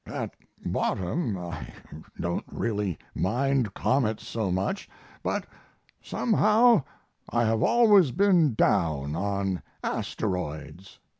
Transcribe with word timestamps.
At 0.07 0.33
bottom 0.65 1.37
I 1.37 1.71
don't 2.19 2.43
really 2.51 2.97
mind 3.13 3.75
comets 3.75 4.25
so 4.27 4.51
much, 4.51 4.89
but 5.21 5.45
somehow 6.01 6.85
I 7.29 7.45
have 7.45 7.61
always 7.61 8.09
been 8.09 8.55
down 8.55 9.15
on 9.15 9.61
asteroids. 9.83 10.97